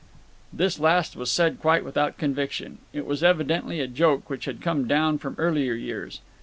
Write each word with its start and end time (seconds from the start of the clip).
This 0.51 0.79
last 0.79 1.15
was 1.15 1.29
said 1.29 1.59
quite 1.59 1.85
without 1.85 2.17
conviction. 2.17 2.79
It 2.91 3.05
was 3.05 3.21
evidently 3.23 3.81
a 3.81 3.87
joke 3.87 4.31
which 4.31 4.45
had 4.45 4.59
come 4.59 4.87
down 4.87 5.19
from 5.19 5.35
earlier 5.37 5.75
years. 5.75 6.21